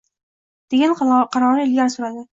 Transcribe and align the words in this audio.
degan 0.73 0.97
qarorni 1.37 1.67
ilgari 1.69 1.97
suradi. 1.99 2.29